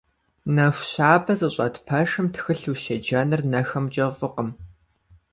Нэху 0.55 0.83
щабэ 0.89 1.33
зыщӏэт 1.39 1.75
пэшым 1.87 2.27
тхылъ 2.33 2.65
ущеджэныр 2.73 3.41
нэхэмкӏэ 3.51 4.05
фӏыкъым. 4.17 4.49